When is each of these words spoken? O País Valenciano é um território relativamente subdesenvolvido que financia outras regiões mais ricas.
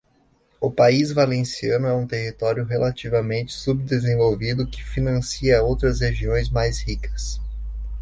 O 0.59 0.71
País 0.71 1.11
Valenciano 1.11 1.85
é 1.85 1.93
um 1.93 2.07
território 2.07 2.65
relativamente 2.65 3.53
subdesenvolvido 3.53 4.65
que 4.65 4.83
financia 4.83 5.61
outras 5.61 5.99
regiões 5.99 6.49
mais 6.49 6.79
ricas. 6.81 7.39